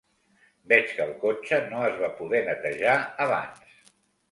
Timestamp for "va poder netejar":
2.01-2.99